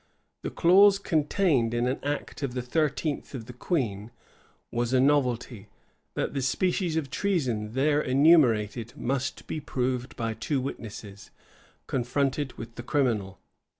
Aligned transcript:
The 0.41 0.49
clause 0.49 0.97
contained 0.97 1.75
in 1.75 1.85
an 1.85 1.99
act 2.03 2.41
of 2.41 2.55
the 2.55 2.63
thirteenth 2.63 3.35
of 3.35 3.45
the 3.45 3.53
queen, 3.53 4.09
was 4.71 4.93
a 4.93 4.99
novelty; 4.99 5.67
that 6.15 6.33
the 6.33 6.41
species 6.41 6.97
of 6.97 7.11
treason 7.11 7.73
there 7.73 8.01
enumerated 8.01 8.97
must 8.97 9.45
be 9.45 9.59
proved 9.59 10.15
by 10.15 10.33
two 10.33 10.59
witnesses, 10.59 11.29
confronted 11.85 12.53
with 12.53 12.77
the 12.77 12.81
criminal. 12.83 13.37